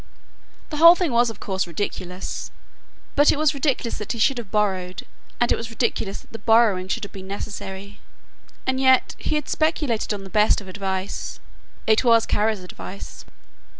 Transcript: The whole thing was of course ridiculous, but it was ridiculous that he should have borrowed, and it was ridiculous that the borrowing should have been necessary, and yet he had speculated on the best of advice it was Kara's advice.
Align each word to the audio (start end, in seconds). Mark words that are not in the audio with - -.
The 0.71 0.77
whole 0.77 0.95
thing 0.95 1.11
was 1.11 1.29
of 1.29 1.39
course 1.39 1.67
ridiculous, 1.67 2.49
but 3.15 3.31
it 3.31 3.37
was 3.37 3.53
ridiculous 3.53 3.99
that 3.99 4.13
he 4.13 4.17
should 4.17 4.39
have 4.39 4.49
borrowed, 4.49 5.05
and 5.39 5.51
it 5.51 5.55
was 5.55 5.69
ridiculous 5.69 6.21
that 6.21 6.31
the 6.33 6.39
borrowing 6.39 6.87
should 6.87 7.03
have 7.03 7.11
been 7.11 7.27
necessary, 7.27 7.99
and 8.65 8.79
yet 8.79 9.13
he 9.19 9.35
had 9.35 9.47
speculated 9.47 10.11
on 10.11 10.23
the 10.23 10.31
best 10.31 10.59
of 10.59 10.67
advice 10.67 11.39
it 11.85 12.03
was 12.03 12.25
Kara's 12.25 12.63
advice. 12.63 13.25